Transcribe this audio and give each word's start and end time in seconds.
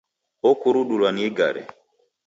Okurudulwa 0.49 1.09
ni 1.11 1.21
igare. 1.27 1.63